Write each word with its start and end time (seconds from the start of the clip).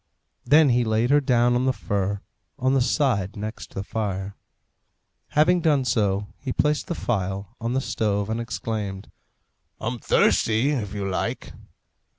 Then 0.45 0.69
he 0.69 0.83
laid 0.83 1.11
her 1.11 1.21
down 1.21 1.53
on 1.53 1.65
the 1.67 1.71
fur, 1.73 2.21
on 2.57 2.73
the 2.73 2.81
side 2.81 3.35
next 3.35 3.75
the 3.75 3.83
fire. 3.83 4.35
Having 5.27 5.61
done 5.61 5.85
so, 5.85 6.25
he 6.39 6.51
placed 6.51 6.87
the 6.87 6.95
phial 6.95 7.49
on 7.61 7.73
the 7.73 7.81
stove, 7.81 8.27
and 8.27 8.41
exclaimed, 8.41 9.11
"I'm 9.79 9.99
thirsty, 9.99 10.71
if 10.71 10.95
you 10.95 11.07
like!" 11.07 11.53